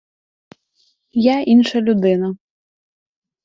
Я 1.25 1.37
інша 1.43 1.81
людина. 1.81 2.35